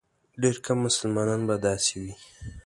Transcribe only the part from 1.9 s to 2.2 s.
وي.